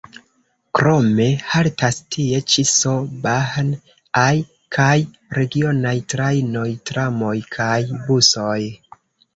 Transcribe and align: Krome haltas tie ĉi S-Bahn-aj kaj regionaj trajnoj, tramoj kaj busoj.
Krome 0.77 1.27
haltas 1.51 1.99
tie 2.15 2.39
ĉi 2.53 2.65
S-Bahn-aj 2.71 4.33
kaj 4.79 4.91
regionaj 5.41 5.95
trajnoj, 6.17 6.69
tramoj 6.93 7.37
kaj 7.61 7.79
busoj. 8.11 8.61